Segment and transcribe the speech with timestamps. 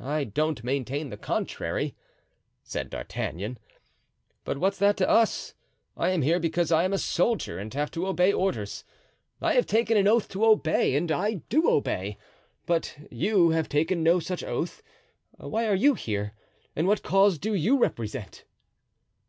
[0.00, 1.96] "I don't maintain the contrary,"
[2.62, 3.58] said D'Artagnan.
[4.44, 5.54] "But what's that to us?
[5.96, 9.96] I am here because I am a soldier and have to obey orders—I have taken
[9.96, 12.16] an oath to obey, and I do obey;
[12.64, 14.84] but you who have taken no such oath,
[15.36, 16.32] why are you here
[16.76, 18.44] and what cause do you represent?"